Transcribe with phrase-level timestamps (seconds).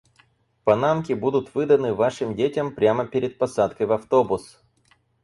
[0.63, 4.59] Панамки будут выданы вашим детям прямо перед посадкой в автобус.